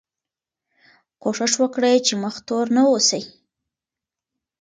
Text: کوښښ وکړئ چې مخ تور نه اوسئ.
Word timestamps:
کوښښ 1.21 1.53
وکړئ 1.61 1.95
چې 2.07 2.13
مخ 2.23 2.35
تور 2.47 2.65
نه 2.75 2.81
اوسئ. 2.91 3.21